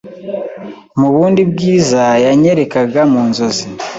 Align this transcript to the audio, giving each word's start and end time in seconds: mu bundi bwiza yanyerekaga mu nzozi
mu 0.99 1.07
bundi 1.13 1.41
bwiza 1.51 2.03
yanyerekaga 2.25 3.01
mu 3.11 3.21
nzozi 3.29 3.65